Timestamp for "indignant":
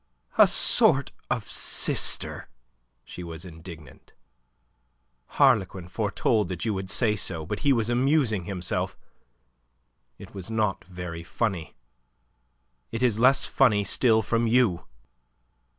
3.45-4.13